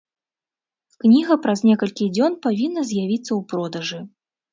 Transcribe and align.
Кніга 1.03 1.35
праз 1.43 1.59
некалькі 1.69 2.05
дзён 2.15 2.37
павінна 2.45 2.81
з'явіцца 2.93 3.29
ў 3.39 3.41
продажы. 3.53 4.01